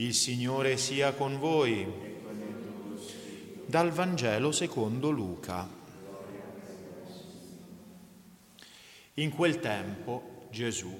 [0.00, 1.86] Il Signore sia con voi.
[3.66, 5.68] Dal Vangelo secondo Luca.
[9.12, 10.90] In quel tempo Gesù,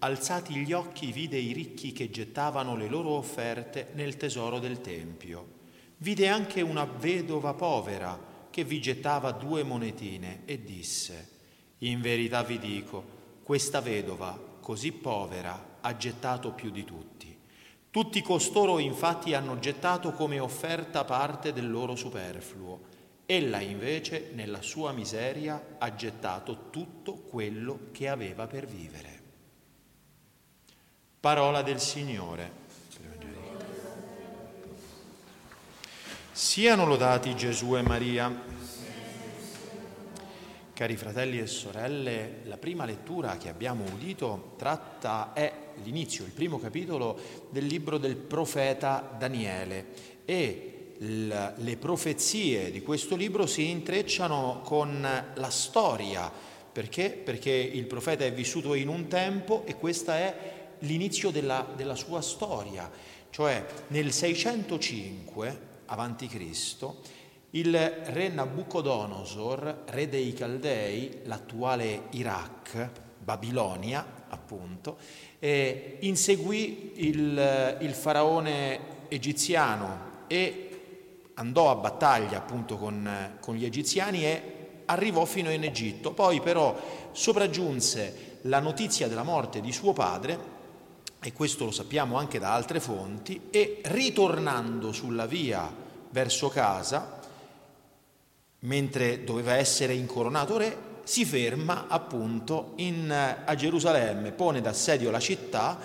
[0.00, 5.46] alzati gli occhi, vide i ricchi che gettavano le loro offerte nel tesoro del Tempio.
[5.98, 11.28] Vide anche una vedova povera che vi gettava due monetine e disse,
[11.78, 13.04] In verità vi dico,
[13.44, 17.37] questa vedova, così povera, ha gettato più di tutti
[17.90, 22.96] tutti costoro infatti hanno gettato come offerta parte del loro superfluo.
[23.24, 29.22] Ella invece nella sua miseria ha gettato tutto quello che aveva per vivere.
[31.20, 32.66] Parola del Signore.
[36.32, 38.32] Siano lodati Gesù e Maria.
[40.72, 46.58] Cari fratelli e sorelle, la prima lettura che abbiamo udito tratta, è l'inizio, il primo
[46.58, 47.18] capitolo
[47.50, 55.00] del libro del profeta Daniele e le profezie di questo libro si intrecciano con
[55.34, 56.30] la storia.
[56.72, 57.10] Perché?
[57.10, 62.20] Perché il profeta è vissuto in un tempo e questo è l'inizio della, della sua
[62.20, 62.90] storia.
[63.30, 67.00] Cioè nel 605 avanti Cristo
[67.50, 72.90] il re Nabucodonosor, re dei Caldei, l'attuale Iraq,
[73.28, 74.96] Babilonia appunto,
[75.38, 84.24] eh, inseguì il, il, faraone egiziano e andò a battaglia appunto con, con gli egiziani
[84.24, 84.42] e
[84.86, 86.12] arrivò fino in Egitto.
[86.12, 86.74] Poi però
[87.12, 90.56] sopraggiunse la notizia della morte di suo padre,
[91.20, 95.70] e questo lo sappiamo anche da altre fonti, e ritornando sulla via
[96.10, 97.20] verso casa,
[98.60, 105.78] mentre doveva essere incoronato re, si ferma appunto in, a Gerusalemme, pone d'assedio la città,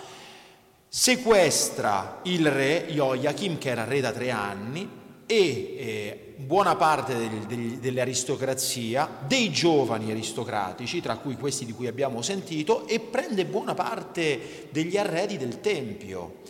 [0.85, 4.89] sequestra il re Joachim, che era re da tre anni,
[5.25, 11.87] e eh, buona parte del, del, dell'aristocrazia, dei giovani aristocratici, tra cui questi di cui
[11.87, 16.42] abbiamo sentito, e prende buona parte degli arredi del Tempio.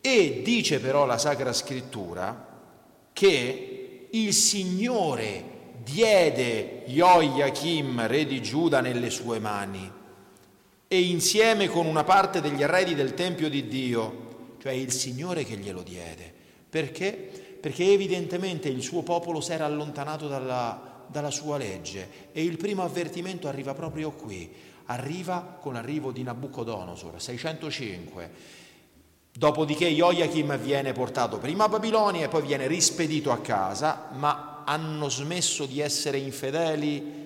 [0.00, 2.62] E dice però la Sacra Scrittura
[3.12, 5.55] che il Signore
[5.86, 9.88] diede Joachim, re di Giuda, nelle sue mani
[10.88, 15.56] e insieme con una parte degli arredi del Tempio di Dio, cioè il Signore che
[15.56, 16.32] glielo diede.
[16.68, 17.12] Perché?
[17.60, 22.82] Perché evidentemente il suo popolo si era allontanato dalla, dalla sua legge e il primo
[22.82, 24.52] avvertimento arriva proprio qui,
[24.86, 28.30] arriva con l'arrivo di Nabucodonosor, 605.
[29.32, 35.08] Dopodiché Joachim viene portato prima a Babilonia e poi viene rispedito a casa, ma hanno
[35.08, 37.24] smesso di essere infedeli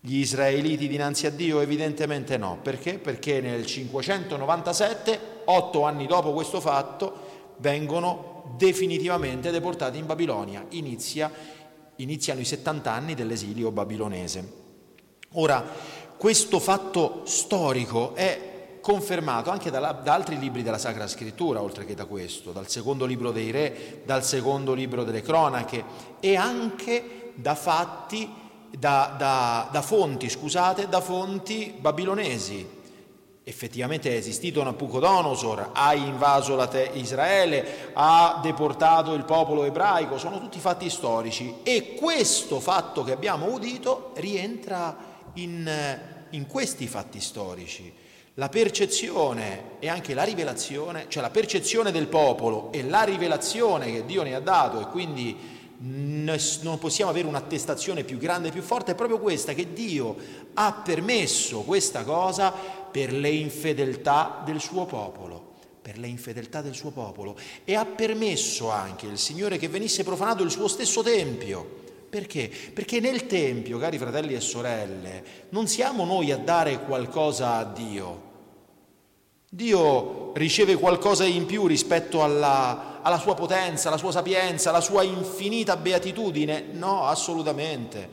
[0.00, 1.60] gli israeliti dinanzi a Dio?
[1.60, 2.58] Evidentemente no.
[2.60, 2.98] Perché?
[2.98, 10.64] Perché nel 597, otto anni dopo questo fatto, vengono definitivamente deportati in Babilonia.
[10.70, 11.30] Inizia,
[11.96, 14.60] iniziano i 70 anni dell'esilio babilonese.
[15.34, 15.64] Ora,
[16.16, 18.51] questo fatto storico è
[18.82, 23.06] confermato anche da, da, altri libri della Sacra Scrittura, oltre che da questo, dal secondo
[23.06, 25.82] libro dei re, dal secondo libro delle cronache
[26.20, 28.30] e anche da fatti,
[28.76, 32.80] da, da, da fonti, scusate, da fonti babilonesi.
[33.44, 40.58] Effettivamente è esistito Nabucodonosor, ha invaso te- Israele, ha deportato il popolo ebraico, sono tutti
[40.58, 44.96] fatti storici e questo fatto che abbiamo udito rientra
[45.34, 45.98] in,
[46.30, 48.01] in questi fatti storici.
[48.34, 54.06] La percezione e anche la rivelazione, cioè la percezione del popolo e la rivelazione che
[54.06, 55.36] Dio ne ha dato e quindi
[55.78, 60.16] non possiamo avere un'attestazione più grande e più forte, è proprio questa, che Dio
[60.54, 65.50] ha permesso questa cosa per le infedeltà del suo popolo
[65.82, 70.44] per le infedeltà del suo popolo e ha permesso anche il Signore che venisse profanato
[70.44, 71.80] il suo stesso Tempio.
[72.12, 72.50] Perché?
[72.74, 78.20] Perché nel Tempio, cari fratelli e sorelle, non siamo noi a dare qualcosa a Dio.
[79.48, 85.02] Dio riceve qualcosa in più rispetto alla, alla sua potenza, alla sua sapienza, alla sua
[85.04, 86.66] infinita beatitudine?
[86.72, 88.06] No, assolutamente.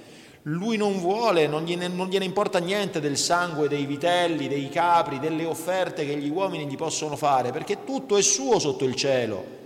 [0.44, 5.20] Lui non vuole, non gliene, non gliene, importa niente del sangue, dei vitelli, dei capri,
[5.20, 9.59] delle offerte che gli uomini gli possono fare, perché tutto è suo sotto il cielo.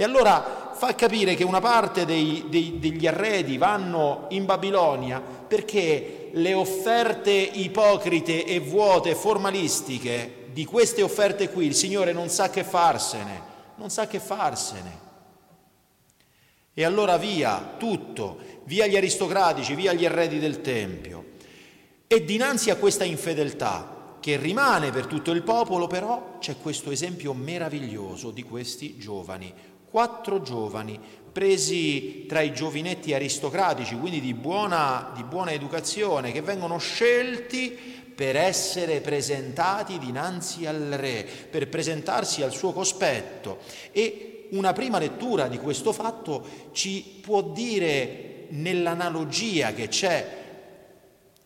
[0.00, 6.30] E allora fa capire che una parte dei, dei, degli arredi vanno in Babilonia perché
[6.32, 12.64] le offerte ipocrite e vuote, formalistiche di queste offerte qui il Signore non sa che
[12.64, 13.42] farsene,
[13.74, 14.98] non sa che farsene.
[16.72, 21.32] E allora via tutto, via gli aristocratici, via gli arredi del Tempio.
[22.06, 27.32] E dinanzi a questa infedeltà che rimane per tutto il popolo, però c'è questo esempio
[27.32, 29.52] meraviglioso di questi giovani.
[29.90, 31.00] Quattro giovani
[31.32, 37.76] presi tra i giovinetti aristocratici, quindi di buona, di buona educazione, che vengono scelti
[38.14, 43.58] per essere presentati dinanzi al re, per presentarsi al suo cospetto.
[43.92, 50.38] E una prima lettura di questo fatto ci può dire nell'analogia che c'è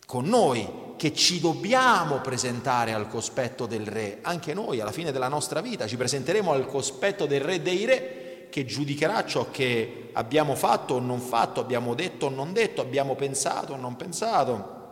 [0.07, 4.19] con noi, che ci dobbiamo presentare al cospetto del Re.
[4.23, 8.24] Anche noi alla fine della nostra vita ci presenteremo al cospetto del Re dei Re
[8.55, 13.17] che giudicherà ciò che abbiamo fatto o non fatto, abbiamo detto o non detto, abbiamo
[13.17, 14.83] pensato o non pensato.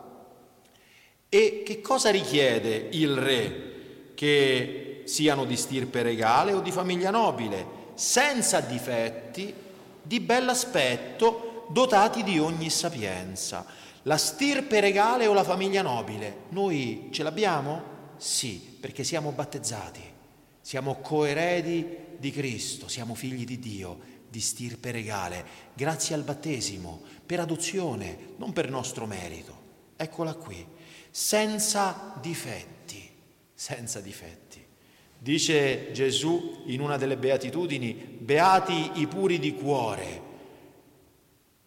[1.29, 4.11] E che cosa richiede il Re?
[4.15, 9.53] Che siano di stirpe regale o di famiglia nobile, senza difetti,
[10.01, 13.65] di bell'aspetto, dotati di ogni sapienza.
[14.01, 16.47] La stirpe regale o la famiglia nobile?
[16.49, 17.81] Noi ce l'abbiamo?
[18.17, 20.01] Sì, perché siamo battezzati,
[20.63, 21.85] siamo coeredi
[22.17, 23.99] di Cristo, siamo figli di Dio,
[24.29, 29.61] di stirpe regale, grazie al battesimo, per adozione, non per nostro merito.
[29.97, 30.65] Eccola qui,
[31.11, 33.11] senza difetti,
[33.53, 34.65] senza difetti.
[35.19, 40.21] Dice Gesù in una delle beatitudini, beati i puri di cuore,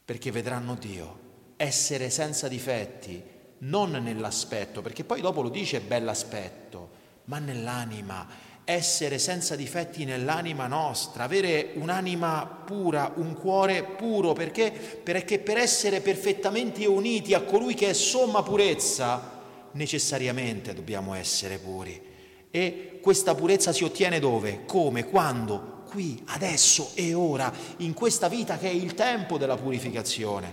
[0.05, 1.25] perché vedranno Dio
[1.57, 3.23] essere senza difetti,
[3.59, 8.27] non nell'aspetto, perché poi dopo lo dice bell'aspetto, ma nell'anima,
[8.69, 14.73] essere senza difetti nell'anima nostra, avere un'anima pura, un cuore puro, perché?
[14.73, 19.35] Perché per essere perfettamente uniti a colui che è somma purezza,
[19.71, 22.03] necessariamente dobbiamo essere puri.
[22.51, 24.65] E questa purezza si ottiene dove?
[24.65, 25.05] Come?
[25.05, 25.85] Quando?
[25.89, 30.53] Qui, adesso e ora, in questa vita che è il tempo della purificazione.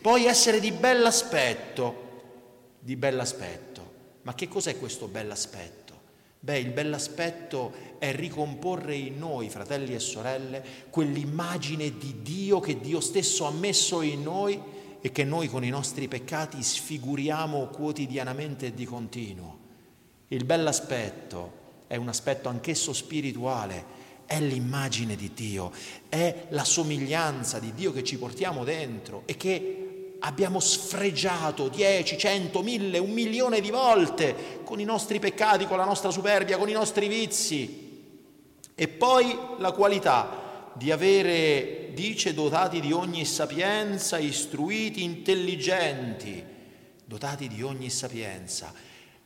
[0.00, 2.08] Poi essere di bell'aspetto,
[2.78, 3.92] di bell'aspetto.
[4.22, 5.89] Ma che cos'è questo bell'aspetto?
[6.42, 13.00] Beh, il bell'aspetto è ricomporre in noi, fratelli e sorelle, quell'immagine di Dio che Dio
[13.00, 14.58] stesso ha messo in noi
[15.02, 19.58] e che noi con i nostri peccati sfiguriamo quotidianamente e di continuo.
[20.28, 25.72] Il bell'aspetto è un aspetto anch'esso spirituale, è l'immagine di Dio,
[26.08, 29.89] è la somiglianza di Dio che ci portiamo dentro e che
[30.20, 35.84] abbiamo sfregiato 10, 100, 1000, un milione di volte con i nostri peccati, con la
[35.84, 37.88] nostra superbia, con i nostri vizi.
[38.74, 46.42] E poi la qualità di avere, dice, dotati di ogni sapienza, istruiti, intelligenti,
[47.04, 48.72] dotati di ogni sapienza.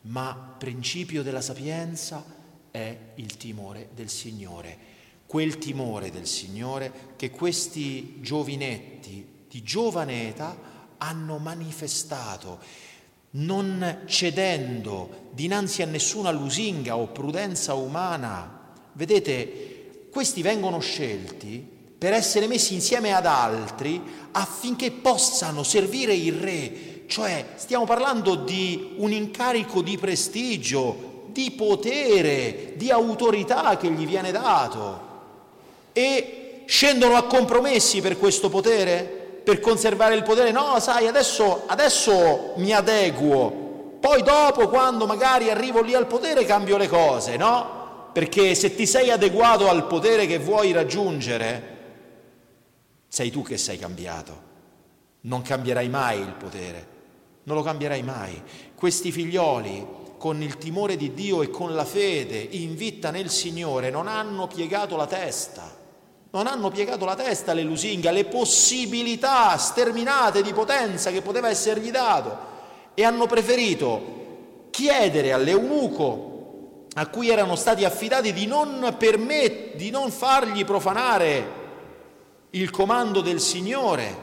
[0.03, 2.25] Ma principio della sapienza
[2.71, 4.93] è il timore del Signore.
[5.27, 12.59] Quel timore del Signore che questi giovinetti di giovane età hanno manifestato,
[13.31, 18.61] non cedendo dinanzi a nessuna lusinga o prudenza umana.
[18.93, 24.01] Vedete, questi vengono scelti per essere messi insieme ad altri
[24.33, 27.03] affinché possano servire il re.
[27.07, 34.31] Cioè, stiamo parlando di un incarico di prestigio, di potere, di autorità che gli viene
[34.31, 35.13] dato.
[35.93, 39.24] E scendono a compromessi per questo potere?
[39.45, 45.83] Per conservare il potere, no, sai, adesso, adesso mi adeguo, poi dopo quando magari arrivo
[45.83, 48.09] lì al potere cambio le cose, no?
[48.13, 51.73] Perché se ti sei adeguato al potere che vuoi raggiungere,
[53.09, 54.53] sei tu che sei cambiato.
[55.23, 56.87] Non cambierai mai il potere,
[57.45, 58.43] non lo cambierai mai.
[58.75, 59.87] Questi figlioli,
[60.17, 64.47] con il timore di Dio e con la fede in vita nel Signore, non hanno
[64.47, 65.83] piegato la testa
[66.35, 71.93] non hanno piegato la testa alle lusinghe, alle possibilità sterminate di potenza che poteva essergli
[71.93, 72.37] dato
[72.95, 80.11] e hanno preferito chiedere all'eunuco a cui erano stati affidati di non, permet- di non
[80.11, 81.63] fargli profanare
[82.51, 84.23] il comando del Signore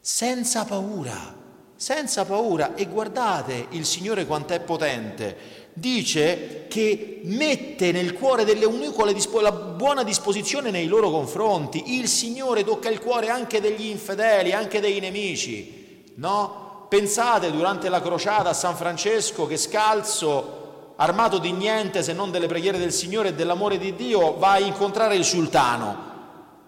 [0.00, 1.36] senza paura,
[1.76, 2.74] senza paura.
[2.74, 9.04] E guardate il Signore quanto è potente dice che mette nel cuore dell'eunuco
[9.40, 11.96] la buona disposizione nei loro confronti.
[11.98, 16.12] Il Signore tocca il cuore anche degli infedeli, anche dei nemici.
[16.16, 16.86] No?
[16.88, 22.46] Pensate durante la crociata a San Francesco che scalzo, armato di niente se non delle
[22.46, 26.12] preghiere del Signore e dell'amore di Dio, va a incontrare il sultano.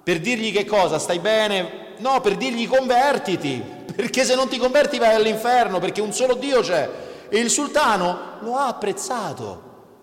[0.03, 0.99] Per dirgli che cosa?
[0.99, 1.95] Stai bene?
[1.99, 3.63] No, per dirgli convertiti,
[3.95, 7.05] perché se non ti converti vai all'inferno, perché un solo Dio c'è.
[7.29, 9.63] E il sultano lo ha apprezzato,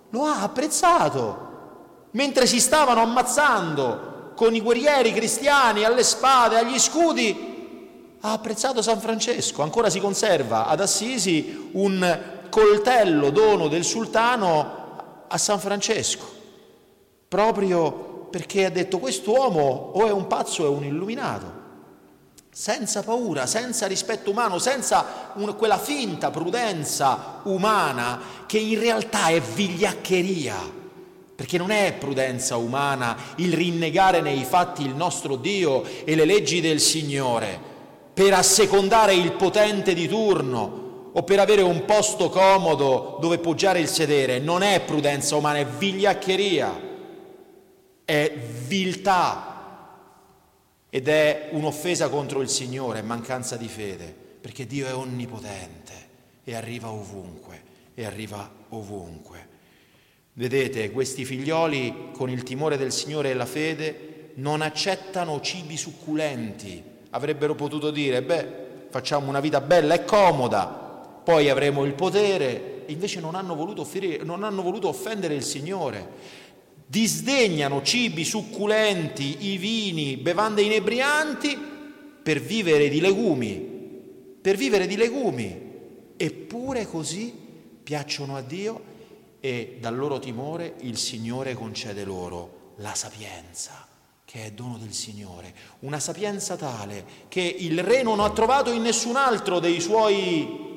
[0.09, 1.51] lo ha apprezzato.
[2.11, 8.99] Mentre si stavano ammazzando con i guerrieri cristiani alle spade, agli scudi, ha apprezzato San
[8.99, 9.61] Francesco.
[9.61, 16.23] Ancora si conserva ad Assisi un, coltello dono del sultano a San Francesco,
[17.27, 21.52] proprio perché ha detto quest'uomo o è un pazzo o è un illuminato
[22.53, 29.41] senza paura, senza rispetto umano, senza un, quella finta prudenza umana che in realtà è
[29.41, 30.55] vigliaccheria,
[31.35, 36.61] perché non è prudenza umana il rinnegare nei fatti il nostro Dio e le leggi
[36.61, 37.71] del Signore
[38.13, 43.87] per assecondare il potente di turno o per avere un posto comodo dove poggiare il
[43.87, 46.79] sedere, non è prudenza umana, è vigliaccheria,
[48.05, 48.31] è
[48.67, 49.52] viltà
[50.95, 55.91] ed è un'offesa contro il Signore, mancanza di fede, perché Dio è onnipotente
[56.43, 57.63] e arriva ovunque,
[57.95, 59.47] e arriva ovunque.
[60.33, 66.83] Vedete, questi figlioli con il timore del Signore e la fede non accettano cibi succulenti,
[67.09, 68.47] avrebbero potuto dire, beh,
[68.89, 74.23] facciamo una vita bella e comoda, poi avremo il potere, invece non hanno voluto, offrire,
[74.23, 76.41] non hanno voluto offendere il Signore
[76.93, 81.57] disdegnano cibi succulenti, i vini, bevande inebrianti
[82.21, 83.55] per vivere di legumi,
[84.39, 85.71] per vivere di legumi.
[86.15, 87.33] Eppure così
[87.81, 88.83] piacciono a Dio
[89.39, 93.87] e dal loro timore il Signore concede loro la sapienza,
[94.23, 98.83] che è dono del Signore, una sapienza tale che il re non ha trovato in
[98.83, 100.71] nessun altro dei suoi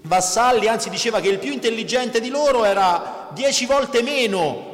[0.00, 4.67] vassalli, anzi diceva che il più intelligente di loro era dieci volte meno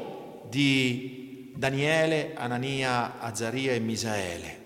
[0.54, 4.62] di Daniele, Anania, Azaria e Misaele.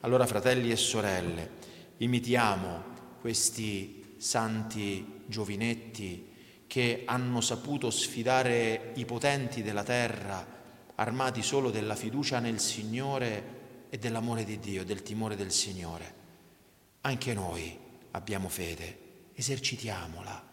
[0.00, 1.50] Allora, fratelli e sorelle,
[1.96, 2.82] imitiamo
[3.22, 6.28] questi santi giovinetti
[6.66, 10.46] che hanno saputo sfidare i potenti della terra,
[10.96, 16.14] armati solo della fiducia nel Signore e dell'amore di Dio, del timore del Signore.
[17.00, 17.78] Anche noi
[18.10, 18.98] abbiamo fede,
[19.32, 20.48] esercitiamola,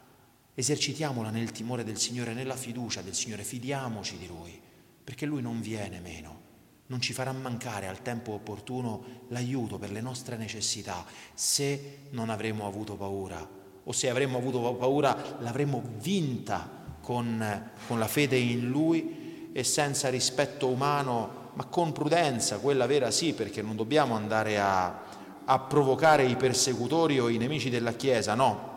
[0.55, 4.65] esercitiamola nel timore del Signore, nella fiducia del Signore, fidiamoci di Lui
[5.07, 6.41] perché Lui non viene meno,
[6.87, 12.67] non ci farà mancare al tempo opportuno l'aiuto per le nostre necessità se non avremo
[12.67, 13.47] avuto paura
[13.85, 20.09] o se avremmo avuto paura l'avremmo vinta con, con la fede in Lui e senza
[20.09, 25.03] rispetto umano, ma con prudenza, quella vera sì, perché non dobbiamo andare a,
[25.45, 28.75] a provocare i persecutori o i nemici della Chiesa, no.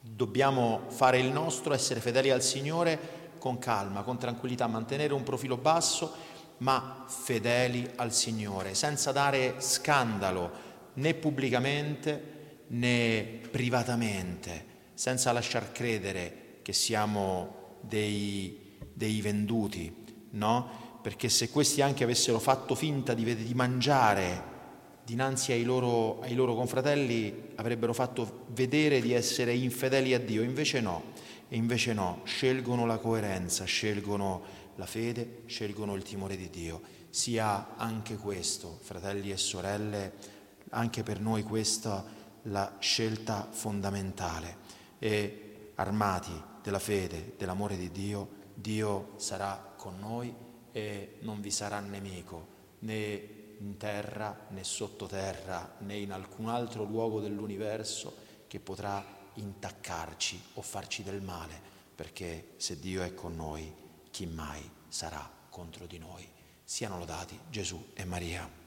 [0.00, 5.58] Dobbiamo fare il nostro, essere fedeli al Signore con calma, con tranquillità, mantenere un profilo
[5.58, 6.10] basso,
[6.58, 10.50] ma fedeli al Signore, senza dare scandalo
[10.94, 19.94] né pubblicamente né privatamente, senza lasciar credere che siamo dei, dei venduti,
[20.30, 20.98] no?
[21.02, 24.52] Perché se questi anche avessero fatto finta di, di mangiare
[25.04, 30.80] dinanzi ai loro, ai loro confratelli, avrebbero fatto vedere di essere infedeli a Dio, invece
[30.80, 31.12] no
[31.54, 34.42] e invece no, scelgono la coerenza, scelgono
[34.74, 36.82] la fede, scelgono il timore di Dio.
[37.10, 40.14] Sia anche questo, fratelli e sorelle,
[40.70, 42.04] anche per noi questa
[42.42, 44.56] la scelta fondamentale.
[44.98, 50.34] E armati della fede, dell'amore di Dio, Dio sarà con noi
[50.72, 52.48] e non vi sarà nemico
[52.80, 58.12] né in terra né sottoterra né in alcun altro luogo dell'universo
[58.48, 61.60] che potrà intaccarci o farci del male,
[61.94, 63.72] perché se Dio è con noi,
[64.10, 66.28] chi mai sarà contro di noi?
[66.62, 68.63] Siano lodati Gesù e Maria.